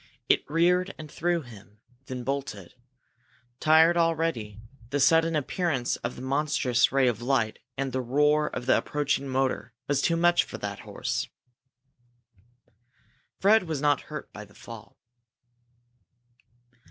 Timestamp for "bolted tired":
2.23-3.97